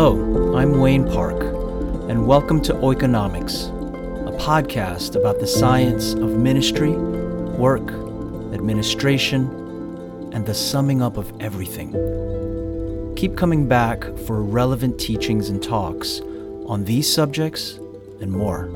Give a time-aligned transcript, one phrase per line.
[0.00, 1.42] Hello, I'm Wayne Park,
[2.08, 3.66] and welcome to Oikonomics,
[4.28, 7.90] a podcast about the science of ministry, work,
[8.54, 9.50] administration,
[10.32, 11.90] and the summing up of everything.
[13.16, 16.20] Keep coming back for relevant teachings and talks
[16.68, 17.80] on these subjects
[18.20, 18.70] and more.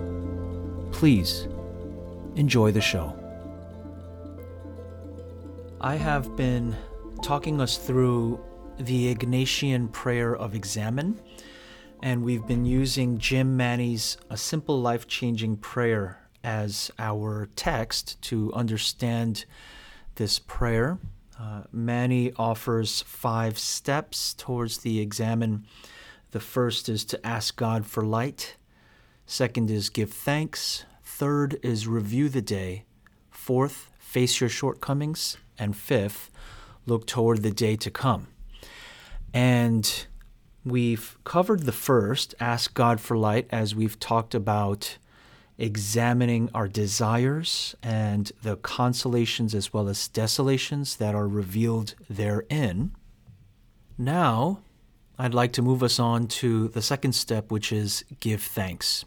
[0.91, 1.47] Please
[2.35, 3.15] enjoy the show.
[5.81, 6.75] I have been
[7.23, 8.41] talking us through
[8.79, 11.21] the Ignatian prayer of Examen,
[12.03, 18.53] and we've been using Jim Manney's A Simple Life Changing Prayer as our text to
[18.53, 19.45] understand
[20.17, 20.99] this prayer.
[21.39, 25.67] Uh, Manny offers five steps towards the examen.
[26.33, 28.57] The first is to ask God for light.
[29.27, 30.85] Second is give thanks.
[31.05, 32.85] Third is review the day.
[33.31, 35.37] Fourth, face your shortcomings.
[35.59, 36.31] And fifth,
[36.87, 38.32] look toward the day to come.
[39.35, 40.07] And
[40.65, 44.99] we've covered the first, ask God for light, as we've talked about
[45.59, 52.93] examining our desires and the consolations as well as desolations that are revealed therein.
[53.97, 54.61] Now,
[55.19, 59.05] I'd like to move us on to the second step, which is give thanks.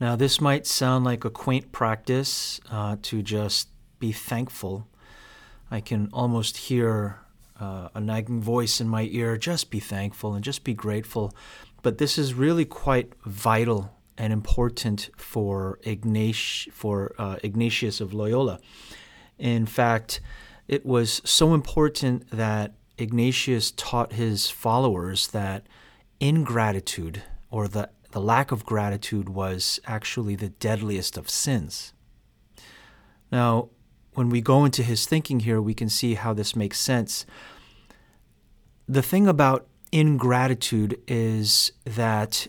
[0.00, 4.88] Now, this might sound like a quaint practice uh, to just be thankful.
[5.70, 7.18] I can almost hear
[7.60, 11.34] uh, a nagging voice in my ear just be thankful and just be grateful.
[11.82, 18.60] But this is really quite vital and important for, Ignatius, for uh, Ignatius of Loyola.
[19.38, 20.20] In fact,
[20.68, 25.66] it was so important that Ignatius taught his followers that
[26.20, 31.94] ingratitude or the, the lack of gratitude was actually the deadliest of sins.
[33.32, 33.70] Now,
[34.14, 37.24] when we go into his thinking here, we can see how this makes sense.
[38.88, 42.46] The thing about ingratitude is that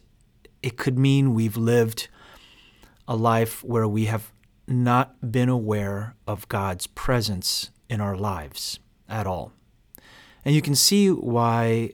[0.63, 2.07] it could mean we've lived
[3.07, 4.31] a life where we have
[4.67, 8.79] not been aware of God's presence in our lives
[9.09, 9.51] at all.
[10.45, 11.91] And you can see why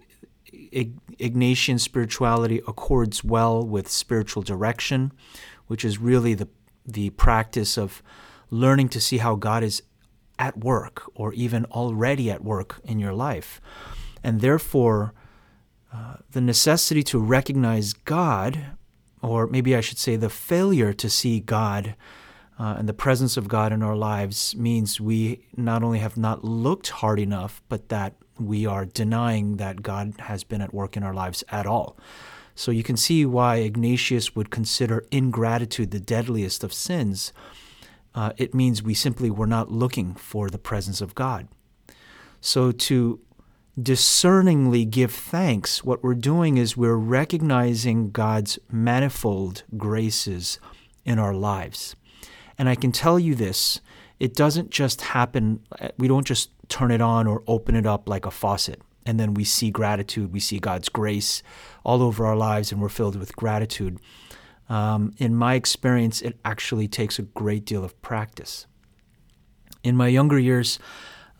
[0.53, 5.11] Ignatian spirituality accords well with spiritual direction,
[5.67, 6.47] which is really the,
[6.85, 8.03] the practice of
[8.50, 9.84] learning to see how God is
[10.40, 13.59] at work or even already at work in your life.
[14.24, 15.13] And therefore,
[15.94, 18.66] uh, the necessity to recognize God,
[19.22, 21.96] or maybe I should say the failure to see God
[22.59, 26.44] uh, and the presence of God in our lives, means we not only have not
[26.44, 31.03] looked hard enough, but that we are denying that God has been at work in
[31.03, 31.97] our lives at all.
[32.56, 37.31] So you can see why Ignatius would consider ingratitude the deadliest of sins
[38.16, 41.47] uh, it means we simply were not looking for the presence of God.
[42.41, 43.19] So to
[43.81, 50.59] discerningly give thanks, what we're doing is we're recognizing God's manifold graces
[51.06, 51.96] in our lives.
[52.57, 53.81] And I can tell you this
[54.19, 55.59] it doesn't just happen,
[55.97, 58.81] we don't just turn it on or open it up like a faucet.
[59.06, 61.44] And then we see gratitude, we see God's grace
[61.85, 64.00] all over our lives, and we're filled with gratitude.
[64.69, 68.67] Um, in my experience, it actually takes a great deal of practice.
[69.83, 70.79] In my younger years,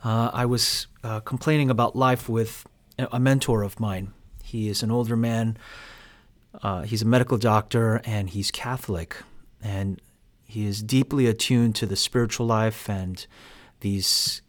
[0.04, 2.66] uh, I was uh, complaining about life with
[2.98, 4.14] a mentor of mine.
[4.44, 5.58] He is an older man.
[6.64, 9.18] Uh, he's a medical doctor and he's Catholic.
[9.62, 10.02] And
[10.46, 13.26] he is deeply attuned to the spiritual life and
[13.82, 14.42] these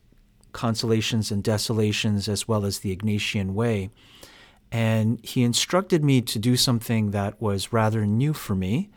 [0.52, 3.90] consolations and desolations, as well as the Ignatian way.
[4.70, 8.90] And he instructed me to do something that was rather new for me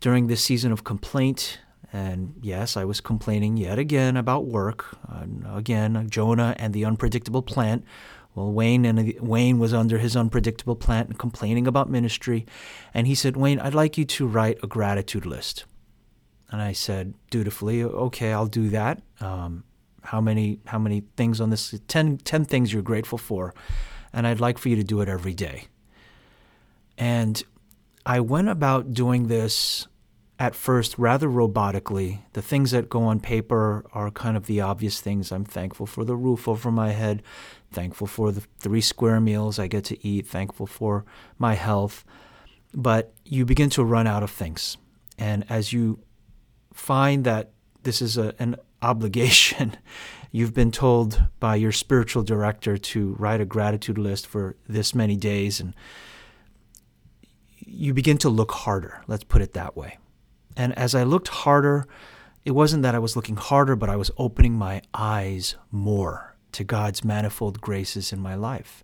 [0.00, 1.58] during this season of complaint.
[1.92, 4.96] And yes, I was complaining yet again about work.
[5.52, 7.84] Again, Jonah and the unpredictable plant.
[8.34, 12.46] Well, Wayne and Wayne was under his unpredictable plant and complaining about ministry.
[12.92, 15.64] And he said, Wayne, I'd like you to write a gratitude list.
[16.50, 19.02] And I said dutifully, okay, I'll do that.
[19.20, 19.64] Um,
[20.02, 23.54] how many how many things on this 10, 10 things you're grateful for
[24.14, 25.66] and I'd like for you to do it every day.
[26.96, 27.42] And
[28.06, 29.86] I went about doing this
[30.38, 32.20] at first rather robotically.
[32.32, 35.32] The things that go on paper are kind of the obvious things.
[35.32, 37.22] I'm thankful for the roof over my head,
[37.72, 41.04] thankful for the three square meals I get to eat, thankful for
[41.38, 42.04] my health.
[42.72, 44.76] But you begin to run out of things.
[45.18, 46.00] And as you
[46.72, 47.50] find that
[47.82, 49.76] this is a, an obligation
[50.34, 55.16] you've been told by your spiritual director to write a gratitude list for this many
[55.16, 55.72] days and
[57.60, 59.96] you begin to look harder let's put it that way.
[60.56, 61.86] And as i looked harder
[62.44, 66.64] it wasn't that i was looking harder but i was opening my eyes more to
[66.64, 68.82] god's manifold graces in my life.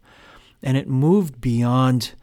[0.63, 2.15] And it moved beyond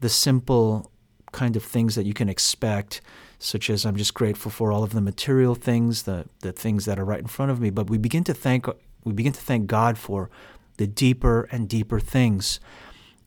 [0.00, 0.90] the simple
[1.30, 3.00] kind of things that you can expect,
[3.42, 6.98] such as I'm just grateful for all of the material things, the, the things that
[6.98, 7.70] are right in front of me.
[7.70, 8.66] But we begin to thank
[9.04, 10.30] we begin to thank God for
[10.76, 12.60] the deeper and deeper things.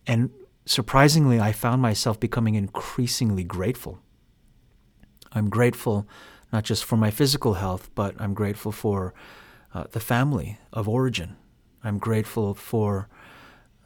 [0.07, 0.29] And
[0.65, 3.99] surprisingly, I found myself becoming increasingly grateful.
[5.33, 6.07] I'm grateful
[6.53, 9.13] not just for my physical health, but I'm grateful for
[9.73, 11.35] uh, the family of origin.
[11.83, 13.09] I'm grateful for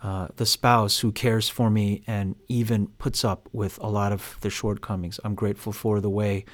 [0.01, 4.38] uh, the spouse who cares for me and even puts up with a lot of
[4.42, 5.19] the shortcomings.
[5.24, 6.46] I'm grateful for the way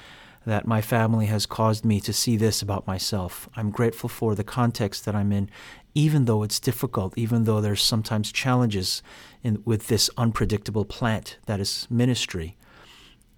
[0.46, 3.50] that my family has caused me to see this about myself.
[3.56, 5.50] I'm grateful for the context that I'm in,
[5.96, 9.02] even though it's difficult, even though there's sometimes challenges
[9.44, 12.58] in, with this unpredictable plant that is ministry.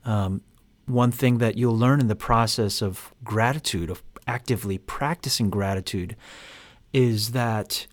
[0.04, 0.42] Um,
[0.86, 6.16] one thing that you'll learn in the process of gratitude, of actively practicing gratitude,
[6.94, 7.88] is that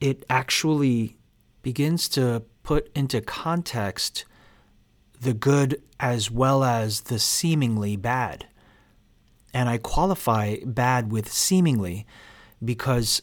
[0.00, 1.16] it actually
[1.62, 4.24] begins to put into context
[5.20, 8.46] the good as well as the seemingly bad.
[9.54, 12.06] And I qualify bad with seemingly
[12.62, 13.22] because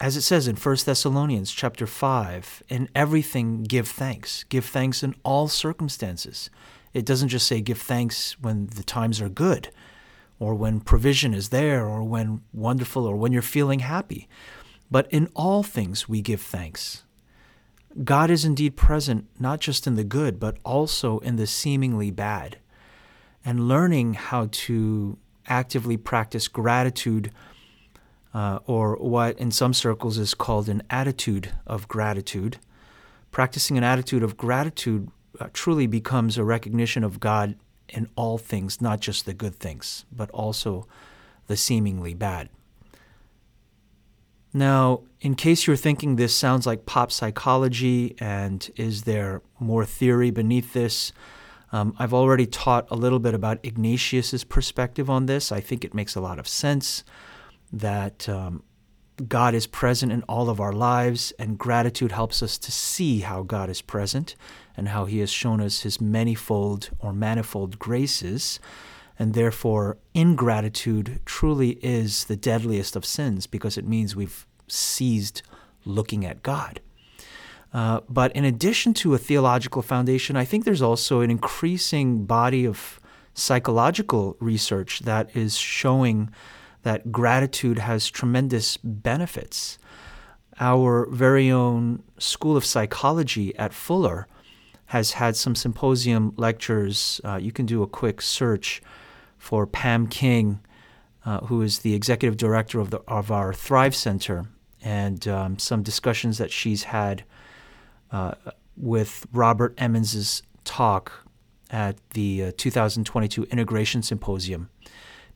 [0.00, 4.44] as it says in 1 Thessalonians chapter 5, in everything give thanks.
[4.44, 6.50] Give thanks in all circumstances.
[6.94, 9.70] It doesn't just say give thanks when the times are good
[10.38, 14.28] or when provision is there or when wonderful or when you're feeling happy.
[14.90, 17.04] But in all things we give thanks.
[18.04, 22.58] God is indeed present not just in the good, but also in the seemingly bad.
[23.44, 27.32] And learning how to actively practice gratitude
[28.34, 32.58] uh, or what in some circles is called an attitude of gratitude.
[33.30, 35.10] Practicing an attitude of gratitude
[35.40, 37.56] uh, truly becomes a recognition of God
[37.88, 40.86] in all things, not just the good things, but also
[41.46, 42.50] the seemingly bad.
[44.52, 50.30] Now, in case you're thinking this sounds like pop psychology and is there more theory
[50.30, 51.12] beneath this,
[51.70, 55.52] um, I've already taught a little bit about Ignatius's perspective on this.
[55.52, 57.04] I think it makes a lot of sense
[57.72, 58.62] that um,
[59.26, 63.42] God is present in all of our lives, and gratitude helps us to see how
[63.42, 64.34] God is present
[64.76, 68.60] and how He has shown us His manifold or manifold graces.
[69.18, 75.42] And therefore, ingratitude truly is the deadliest of sins because it means we've ceased
[75.84, 76.80] looking at God.
[77.72, 82.64] Uh, but in addition to a theological foundation, I think there's also an increasing body
[82.64, 83.00] of
[83.34, 86.30] psychological research that is showing
[86.82, 89.78] that gratitude has tremendous benefits.
[90.60, 94.26] Our very own School of Psychology at Fuller
[94.86, 97.20] has had some symposium lectures.
[97.22, 98.80] Uh, you can do a quick search
[99.38, 100.60] for Pam King,
[101.24, 104.46] uh, who is the executive director of, the, of our Thrive Center,
[104.82, 107.24] and um, some discussions that she's had
[108.12, 108.32] uh,
[108.76, 111.24] with Robert Emmons's talk
[111.70, 114.70] at the uh, 2022 Integration Symposium.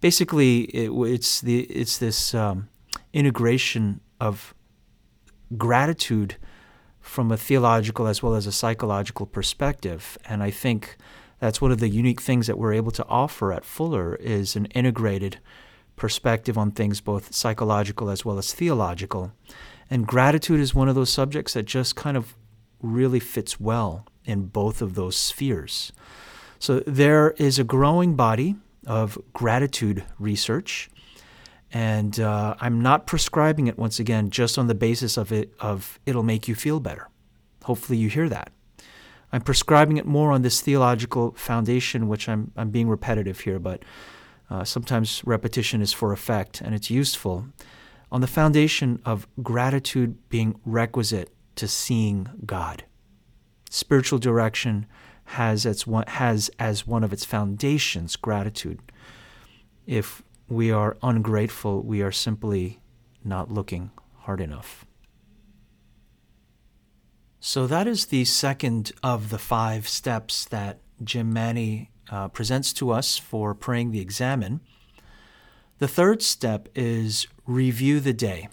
[0.01, 2.69] Basically it, it's the it's this um,
[3.13, 4.55] integration of
[5.57, 6.37] gratitude
[7.01, 10.97] from a theological as well as a psychological perspective, and I think
[11.43, 14.67] that's one of the unique things that we're able to offer at Fuller is an
[14.67, 15.41] integrated
[15.97, 19.33] perspective on things both psychological as well as theological.
[19.91, 22.37] And gratitude is one of those subjects that just kind of
[22.81, 25.91] really fits well in both of those spheres.
[26.61, 28.55] So there is a growing body
[28.87, 30.91] of gratitude research.
[31.73, 35.99] And uh, I'm not prescribing it once again just on the basis of it of
[36.07, 37.09] it'll make you feel better.
[37.65, 38.53] Hopefully you hear that.
[39.33, 43.83] I'm prescribing it more on this theological foundation, which I'm I'm being repetitive here, but
[44.51, 47.47] uh, sometimes repetition is for effect and it's useful.
[48.11, 52.85] On the foundation of gratitude being requisite to seeing God,
[53.71, 54.85] spiritual direction
[55.25, 58.81] has as one, has as one of its foundations gratitude.
[59.87, 62.81] If we are ungrateful, we are simply
[63.25, 64.85] not looking hard enough.
[67.45, 72.93] So that is the second of the five steps that Jim Manney uh, presents to
[72.93, 74.61] us for praying the examen.
[75.81, 78.49] The third step is review the day.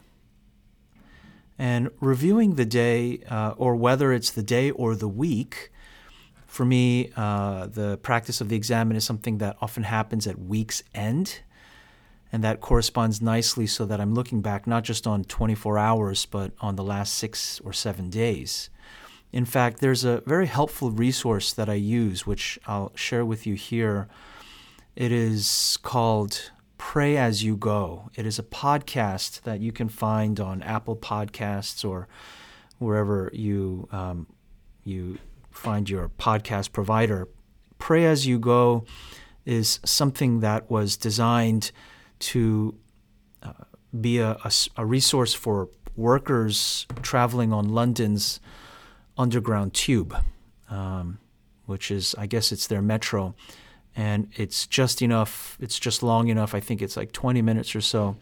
[1.60, 5.72] And reviewing the day, uh, or whether it's the day or the week,
[6.48, 10.82] for me, uh, the practice of the examen is something that often happens at week's
[10.96, 11.42] end.
[12.32, 16.52] And that corresponds nicely so that I'm looking back not just on 24 hours, but
[16.62, 18.70] on the last six or seven days.
[19.32, 23.56] In fact, there's a very helpful resource that I use, which I'll share with you
[23.56, 24.08] here.
[24.96, 28.10] It is called Pray As You Go.
[28.16, 32.08] It is a podcast that you can find on Apple Podcasts or
[32.80, 34.26] wherever you um,
[34.84, 35.20] you
[35.52, 37.28] find your podcast provider.
[37.78, 38.86] Pray As You Go
[39.46, 41.72] is something that was designed
[42.20, 42.76] to
[43.42, 43.54] uh,
[44.00, 48.40] be a, a, a resource for workers traveling on London's
[49.18, 50.16] underground tube,
[50.70, 51.20] um,
[51.66, 53.36] which is, I guess, it's their metro.
[53.96, 57.82] And it's just enough it's just long enough i think it's like 20 minutes or
[57.82, 58.16] so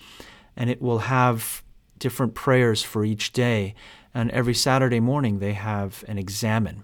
[0.56, 1.62] and it will have
[2.00, 3.76] different prayers for each day.
[4.14, 6.84] And every saturday morning they have an examen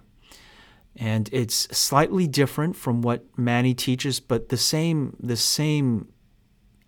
[0.96, 6.13] and it's slightly different from what Manney teaches but the same the same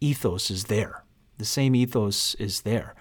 [0.01, 1.03] ethos is there
[1.37, 2.95] the same ethos is there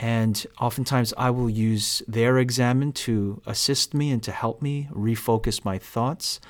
[0.00, 5.64] and oftentimes i will use their examen to assist me and to help me refocus
[5.64, 6.40] my thoughts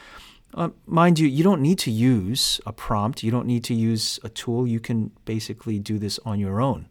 [0.55, 4.19] uh, mind you, you don't need to use a prompt, you don't need to use
[4.25, 4.67] a tool.
[4.67, 6.89] You can basically do this on your own.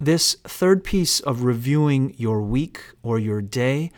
[0.00, 3.92] This third piece of reviewing your week or your day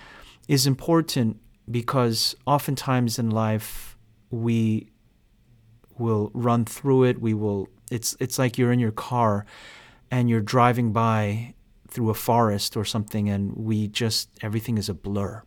[0.48, 1.40] is important
[1.70, 3.96] because oftentimes in life
[4.30, 4.90] we
[5.98, 7.20] will run through it.
[7.20, 9.46] We will it's it's like you're in your car
[10.10, 11.54] and you're driving by
[11.88, 15.42] through a forest or something and we just everything is a blur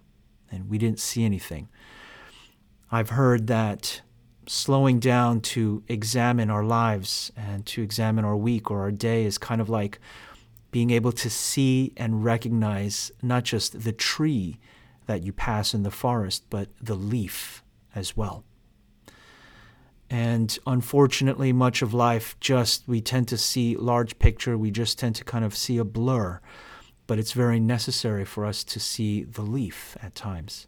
[0.51, 1.67] and we didn't see anything.
[2.91, 4.01] I've heard that
[4.47, 9.37] slowing down to examine our lives and to examine our week or our day is
[9.37, 9.99] kind of like
[10.71, 14.57] being able to see and recognize not just the tree
[15.05, 17.63] that you pass in the forest, but the leaf
[17.95, 18.43] as well.
[20.09, 25.15] And unfortunately, much of life just, we tend to see large picture, we just tend
[25.15, 26.39] to kind of see a blur,
[27.07, 30.67] but it's very necessary for us to see the leaf at times.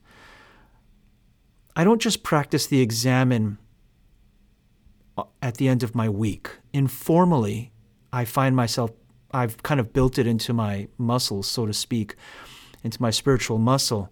[1.75, 3.57] I don't just practice the examen
[5.17, 6.49] uh, at the end of my week.
[6.73, 7.71] Informally,
[8.11, 8.91] I find myself,
[9.31, 12.15] I've kind of built it into my muscles, so to speak,
[12.83, 14.11] into my spiritual muscle,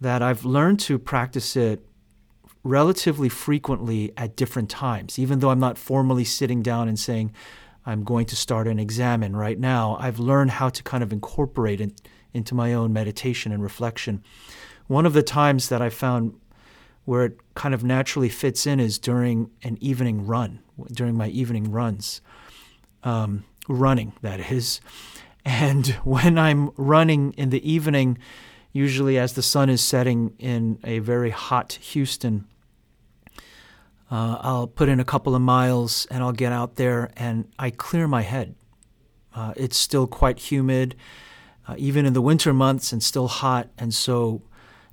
[0.00, 1.86] that I've learned to practice it
[2.64, 5.18] relatively frequently at different times.
[5.18, 7.32] Even though I'm not formally sitting down and saying,
[7.86, 11.80] I'm going to start an examen right now, I've learned how to kind of incorporate
[11.80, 12.00] it
[12.32, 14.24] into my own meditation and reflection.
[14.86, 16.34] One of the times that I found
[17.04, 21.70] where it kind of naturally fits in is during an evening run, during my evening
[21.70, 22.22] runs,
[23.02, 24.80] um, running, that is.
[25.44, 28.18] And when I'm running in the evening,
[28.72, 32.46] usually as the sun is setting in a very hot Houston,
[34.14, 37.70] uh, I'll put in a couple of miles and I'll get out there and I
[37.70, 38.54] clear my head.
[39.34, 40.94] Uh, it's still quite humid,
[41.66, 43.70] uh, even in the winter months, and still hot.
[43.76, 44.42] And so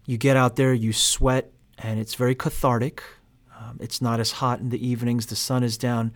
[0.07, 3.03] you get out there, you sweat, and it's very cathartic.
[3.55, 6.13] Um, it's not as hot in the evenings, the sun is down.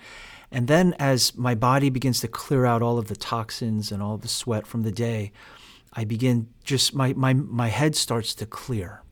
[0.50, 4.18] And then, as my body begins to clear out all of the toxins and all
[4.18, 5.32] the sweat from the day,
[5.94, 9.04] I begin just, my, my, my head starts to clear.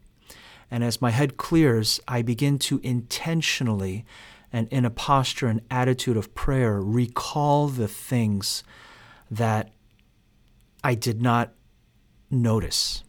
[0.74, 4.06] And as my head clears, I begin to intentionally
[4.52, 8.64] and in a posture and attitude of prayer recall the things
[9.30, 9.70] that
[10.84, 11.54] I did not
[12.32, 13.04] notice.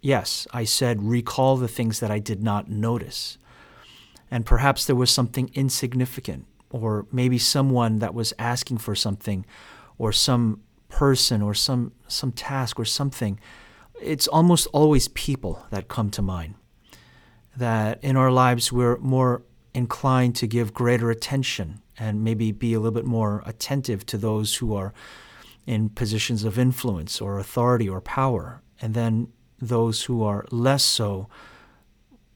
[0.00, 3.36] Yes, I said, recall the things that I did not notice.
[4.30, 9.44] And perhaps there was something insignificant, or maybe someone that was asking for something,
[9.98, 13.38] or some person, or some, some task, or something.
[14.00, 16.54] It's almost always people that come to mind.
[17.56, 22.80] That in our lives we're more inclined to give greater attention and maybe be a
[22.80, 24.92] little bit more attentive to those who are
[25.66, 28.62] in positions of influence or authority or power.
[28.80, 31.28] And then those who are less so,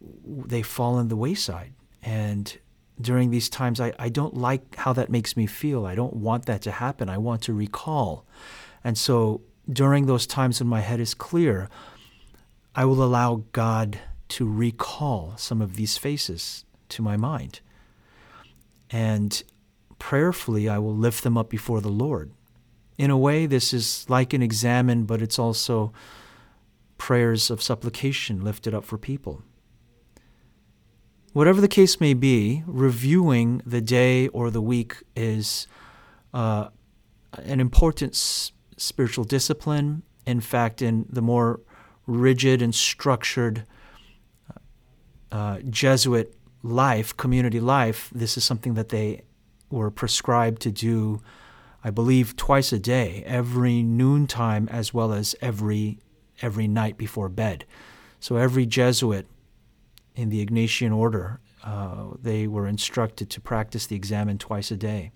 [0.01, 1.73] they fall on the wayside.
[2.03, 2.57] And
[3.01, 5.87] during these times, I, I don't like how that makes me feel.
[5.87, 7.09] I don't want that to happen.
[7.09, 8.25] I want to recall.
[8.83, 11.69] And so during those times when my head is clear,
[12.75, 13.99] I will allow God
[14.29, 17.61] to recall some of these faces to my mind.
[18.91, 19.43] And
[19.99, 22.33] prayerfully, I will lift them up before the Lord.
[22.97, 25.93] In a way, this is like an examen, but it's also
[26.97, 29.43] prayers of supplication lifted up for people.
[31.33, 35.67] Whatever the case may be, reviewing the day or the week is
[36.35, 36.69] uh,
[37.33, 38.17] an important
[38.79, 40.03] spiritual discipline.
[40.27, 41.61] In fact, in the more
[42.07, 43.67] rigid and structured
[45.31, 49.23] uh, Jesuit life, community life, this is something that they
[49.71, 51.21] were prescribed to do,
[51.85, 55.99] I believe, twice a day, every noontime as well as every
[56.41, 57.65] every night before bed.
[58.21, 59.27] So every Jesuit
[60.15, 65.11] in the Ignatian order uh, they were instructed to practice the examen twice a day.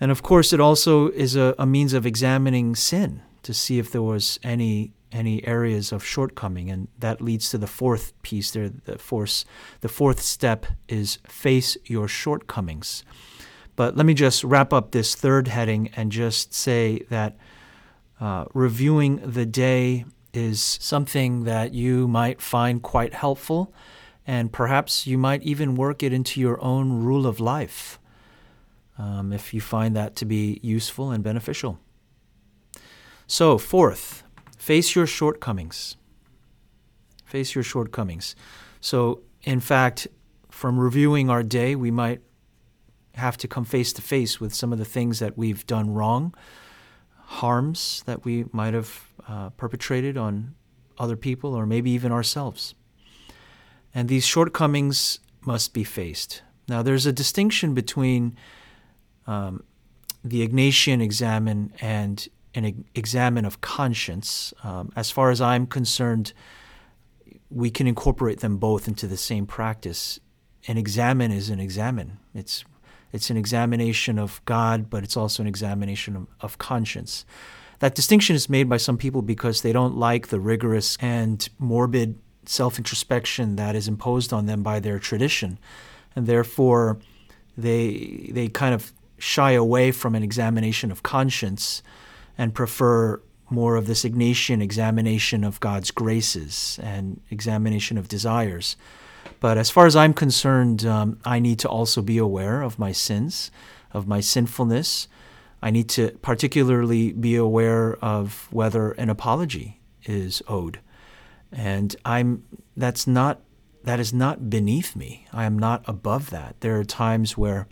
[0.00, 3.90] And of course, it also is a, a means of examining sin to see if
[3.90, 8.68] there was any any areas of shortcoming, and that leads to the fourth piece there.
[8.68, 9.44] The fourth,
[9.80, 13.04] the fourth step is face your shortcomings.
[13.74, 17.38] But let me just wrap up this third heading and just say that
[18.20, 23.72] uh, reviewing the day is something that you might find quite helpful,
[24.26, 27.98] and perhaps you might even work it into your own rule of life
[28.98, 31.78] um, if you find that to be useful and beneficial.
[33.26, 34.24] So, fourth,
[34.58, 35.96] face your shortcomings.
[37.24, 38.34] Face your shortcomings.
[38.80, 40.08] So, in fact,
[40.50, 42.20] from reviewing our day, we might
[43.14, 46.34] have to come face to face with some of the things that we've done wrong,
[47.24, 50.54] harms that we might have uh, perpetrated on
[50.98, 52.74] other people or maybe even ourselves.
[53.94, 56.42] And these shortcomings must be faced.
[56.68, 58.36] Now, there's a distinction between
[59.28, 59.62] um,
[60.24, 64.52] the Ignatian examen and an examen of conscience.
[64.64, 66.32] Um, as far as I'm concerned,
[67.50, 70.18] we can incorporate them both into the same practice.
[70.66, 72.18] An examen is an examen.
[72.34, 72.64] It's
[73.10, 77.24] it's an examination of God, but it's also an examination of, of conscience.
[77.78, 82.18] That distinction is made by some people because they don't like the rigorous and morbid
[82.44, 85.58] self introspection that is imposed on them by their tradition.
[86.14, 86.98] And therefore,
[87.56, 91.82] they, they kind of shy away from an examination of conscience
[92.36, 93.20] and prefer
[93.50, 98.76] more of this Ignatian examination of God's graces and examination of desires.
[99.40, 102.92] But as far as I'm concerned, um, I need to also be aware of my
[102.92, 103.50] sins,
[103.92, 105.08] of my sinfulness.
[105.62, 110.80] I need to particularly be aware of whether an apology is owed.
[111.50, 112.44] And I'm
[112.76, 113.40] that's not
[113.84, 115.26] that is not beneath me.
[115.32, 116.60] I am not above that.
[116.60, 117.66] There are times where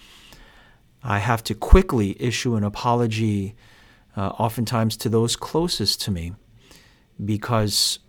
[1.09, 3.55] I have to quickly issue an apology
[4.17, 6.33] uh, oftentimes to those closest to me,
[7.25, 8.01] because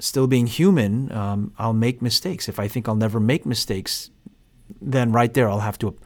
[0.00, 2.48] still being human, um, I'll make mistakes.
[2.48, 4.10] If I think I'll never make mistakes,
[4.80, 5.96] then right there I'll have to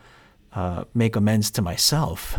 [0.52, 2.36] uh, make amends to myself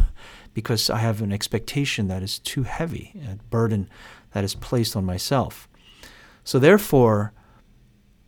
[0.54, 3.90] because I have an expectation that is too heavy, a burden
[4.34, 5.68] that is placed on myself.
[6.44, 7.34] So, therefore,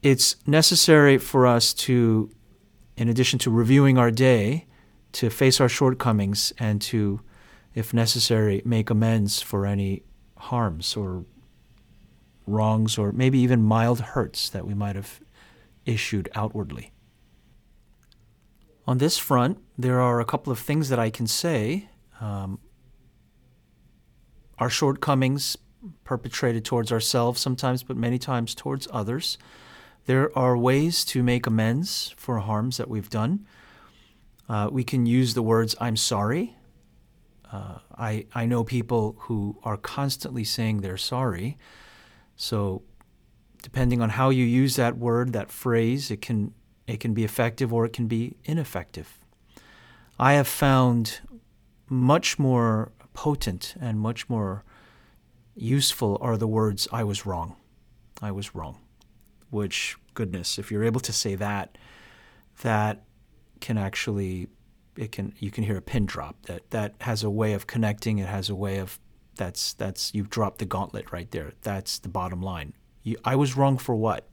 [0.01, 2.31] it's necessary for us to,
[2.97, 4.65] in addition to reviewing our day,
[5.13, 7.21] to face our shortcomings and to
[7.75, 10.03] if necessary, make amends for any
[10.37, 11.25] harms or
[12.47, 15.21] wrongs or maybe even mild hurts that we might have
[15.85, 16.91] issued outwardly.
[18.87, 21.89] On this front, there are a couple of things that I can say.
[22.19, 22.59] Um,
[24.57, 25.57] our shortcomings
[26.03, 29.37] perpetrated towards ourselves sometimes, but many times towards others.
[30.05, 33.45] There are ways to make amends for harms that we've done.
[34.49, 36.55] Uh, we can use the words, I'm sorry,
[37.51, 41.57] uh, I, I know people who are constantly saying they're sorry.
[42.35, 42.83] So,
[43.61, 46.53] depending on how you use that word, that phrase, it can,
[46.87, 49.19] it can be effective or it can be ineffective.
[50.17, 51.19] I have found
[51.87, 54.63] much more potent and much more
[55.55, 57.55] useful are the words, I was wrong.
[58.21, 58.77] I was wrong.
[59.49, 61.77] Which, goodness, if you're able to say that,
[62.61, 63.03] that
[63.59, 64.47] can actually
[64.95, 68.19] it can you can hear a pin drop that that has a way of connecting.
[68.19, 68.99] It has a way of
[69.35, 71.53] that's that's you've dropped the gauntlet right there.
[71.61, 72.73] That's the bottom line.
[73.03, 74.27] You, i was wrong for what?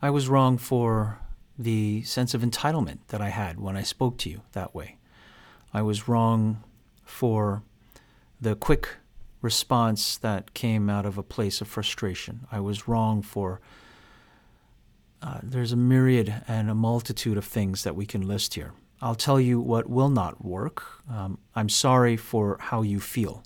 [0.00, 1.18] I was wrong for
[1.58, 4.98] the sense of entitlement that i had when i spoke to you that way.
[5.72, 6.62] I was wrong
[7.04, 7.62] for
[8.40, 8.88] the quick
[9.42, 12.46] response that came out of a place of frustration.
[12.52, 13.60] I was wrong for
[15.22, 19.14] uh, there's a myriad and a multitude of things that we can list here I'll
[19.14, 20.84] tell you what will not work.
[21.08, 23.44] Um, I'm sorry for how you feel.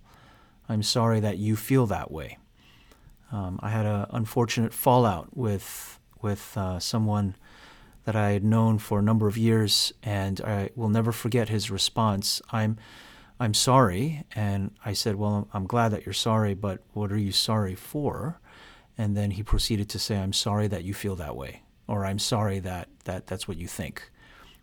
[0.69, 2.39] I'm sorry that you feel that way.
[3.31, 7.35] Um, I had an unfortunate fallout with with uh, someone
[8.05, 11.71] that I had known for a number of years, and I will never forget his
[11.71, 12.41] response.
[12.51, 12.79] I'm
[13.39, 17.33] I'm sorry, and I said, "Well, I'm glad that you're sorry, but what are you
[17.33, 18.41] sorry for?"
[18.99, 22.19] And then he proceeded to say, "I'm sorry that you feel that way, or I'm
[22.19, 24.11] sorry that that that's what you think."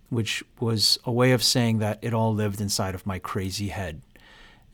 [0.10, 4.02] which was a way of saying that it all lived inside of my crazy head,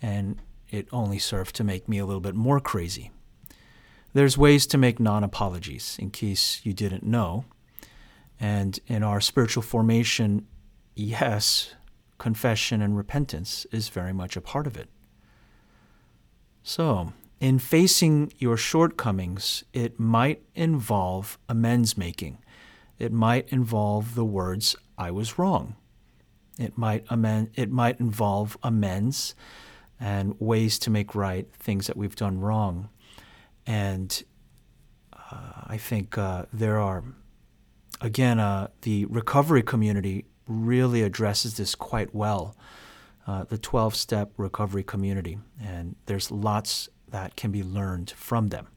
[0.01, 3.11] and it only served to make me a little bit more crazy.
[4.13, 7.45] There's ways to make non apologies, in case you didn't know.
[8.39, 10.47] And in our spiritual formation,
[10.95, 11.73] yes,
[12.17, 14.89] confession and repentance is very much a part of it.
[16.63, 17.13] So,
[17.45, 22.39] in facing your shortcomings, it might involve amends making
[22.97, 25.75] It might involve the words, I was wrong.
[26.57, 29.35] It might, amend, it might involve amends
[29.99, 32.89] and ways to make right things that we've done wrong.
[33.67, 34.23] And
[35.13, 37.03] uh, I think uh, there are,
[38.01, 42.55] again, uh, the recovery community really addresses this quite well.
[43.27, 48.67] Uh, the 12 step recovery community, and there's lots that can be learned from them.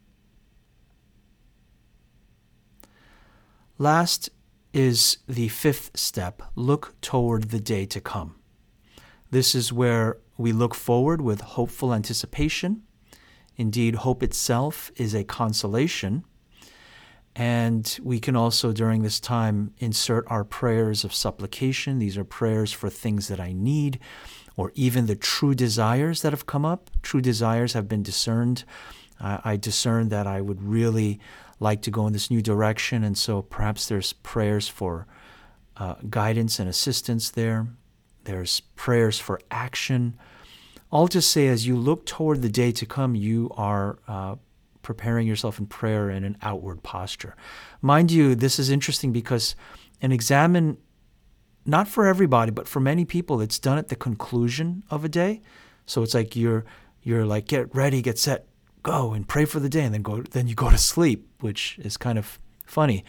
[3.79, 4.31] Last
[4.73, 8.35] is the fifth step look toward the day to come.
[9.31, 12.83] This is where we look forward with hopeful anticipation.
[13.57, 16.25] Indeed, hope itself is a consolation.
[17.35, 21.99] And we can also, during this time, insert our prayers of supplication.
[21.99, 24.01] These are prayers for things that I need,
[24.59, 26.91] or even the true desires that have come up.
[27.01, 28.65] True desires have been discerned.
[29.21, 31.21] Uh, I discerned that I would really
[31.61, 35.07] like to go in this new direction, and so perhaps there's prayers for
[35.77, 37.69] uh, guidance and assistance there.
[38.25, 40.19] There's prayers for action.
[40.91, 44.37] I'll just say, as you look toward the day to come, you are uh,
[44.83, 47.37] preparing yourself in prayer in an outward posture.
[47.81, 49.55] Mind you, this is interesting because
[50.03, 50.79] an examen,
[51.69, 55.43] not for everybody, but for many people, it's done at the conclusion of a day.
[55.85, 56.65] So it's like you're
[57.03, 58.47] you're like get ready, get set,
[58.83, 61.79] go and pray for the day, and then go then you go to sleep, which
[61.83, 63.05] is kind of funny,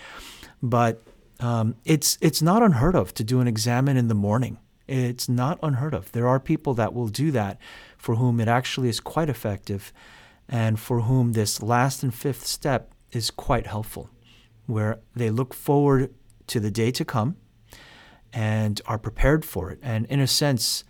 [0.61, 1.01] but
[1.39, 4.57] um, it's it's not unheard of to do an examen in the morning.
[4.87, 6.11] It's not unheard of.
[6.11, 7.59] There are people that will do that
[7.97, 9.93] for whom it actually is quite effective
[10.49, 14.09] and for whom this last and fifth step is quite helpful,
[14.65, 16.13] where they look forward
[16.47, 17.37] to the day to come
[18.33, 19.79] and are prepared for it.
[19.81, 20.83] And in a sense,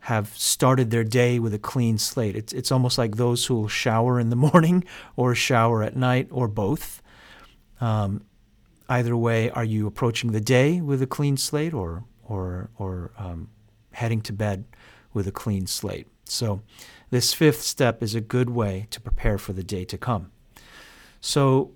[0.00, 2.36] have started their day with a clean slate.
[2.36, 4.84] It's, it's almost like those who will shower in the morning
[5.16, 7.02] or shower at night or both.
[7.80, 8.24] Um,
[8.88, 13.48] either way, are you approaching the day with a clean slate or or, or um,
[13.92, 14.64] heading to bed
[15.12, 16.08] with a clean slate.
[16.24, 16.62] So,
[17.10, 20.32] this fifth step is a good way to prepare for the day to come.
[21.20, 21.72] So,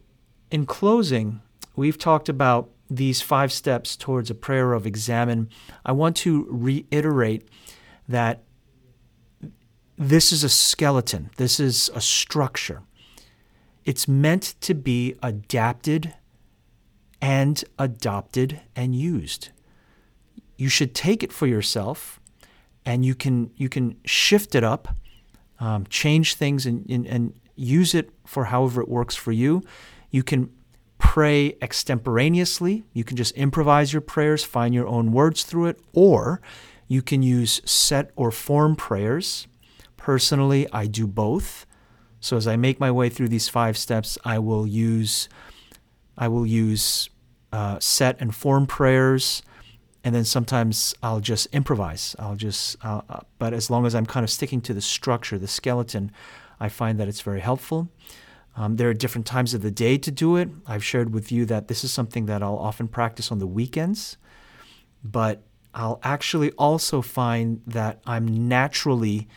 [0.51, 1.41] in closing,
[1.77, 5.49] we've talked about these five steps towards a prayer of examen,
[5.85, 7.49] I want to reiterate
[8.09, 8.43] that
[9.97, 12.83] this is a skeleton, this is a structure.
[13.85, 16.15] It's meant to be adapted
[17.21, 19.51] and adopted and used.
[20.57, 22.21] You should take it for yourself
[22.85, 24.89] and you can you can shift it up
[25.61, 29.63] um, change things and, and, and use it for however it works for you.
[30.11, 30.51] You can
[31.11, 36.41] pray extemporaneously you can just improvise your prayers find your own words through it or
[36.87, 39.49] you can use set or form prayers
[39.97, 41.67] personally i do both
[42.21, 45.29] so as i make my way through these five steps i will use
[46.17, 47.11] i will use
[47.53, 49.43] uh, set and form prayers
[50.05, 52.17] and then sometimes I'll just improvise.
[52.19, 53.03] I'll just, uh,
[53.39, 56.11] but as long as I'm kind of sticking to the structure, the skeleton,
[56.59, 57.91] I find that it's very helpful.
[58.57, 60.49] Um, there are different times of the day to do it.
[60.67, 64.17] I've shared with you that this is something that I'll often practice on the weekends,
[65.05, 69.29] but I'll actually also find that I'm naturally,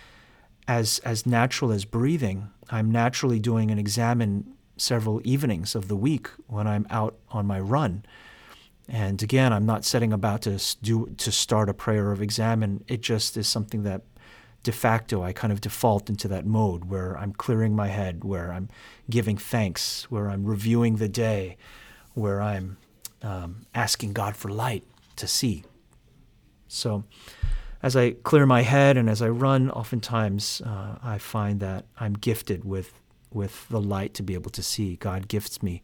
[0.67, 6.29] as as natural as breathing, I'm naturally doing an examen several evenings of the week
[6.47, 8.03] when I'm out on my run.
[8.89, 12.83] And again, I'm not setting about to do to start a prayer of examen.
[12.87, 14.01] It just is something that
[14.63, 18.51] de facto I kind of default into that mode where I'm clearing my head, where
[18.51, 18.69] I'm
[19.09, 21.57] giving thanks, where I'm reviewing the day,
[22.13, 22.77] where I'm
[23.21, 24.85] um, asking God for light
[25.17, 25.63] to see.
[26.67, 27.03] So,
[27.81, 32.13] as I clear my head and as I run, oftentimes uh, I find that I'm
[32.13, 32.93] gifted with
[33.31, 34.95] with the light to be able to see.
[34.95, 35.81] God gifts me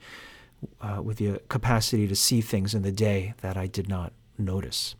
[0.81, 4.95] uh, with the capacity to see things in the day that I did not notice.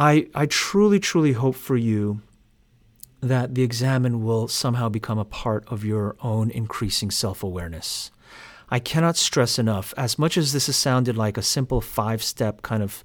[0.00, 2.22] I, I truly, truly hope for you
[3.20, 8.10] that the examen will somehow become a part of your own increasing self awareness.
[8.70, 12.62] I cannot stress enough, as much as this has sounded like a simple five step
[12.62, 13.04] kind of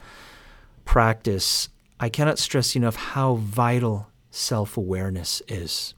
[0.86, 1.68] practice,
[2.00, 5.96] I cannot stress enough how vital self awareness is.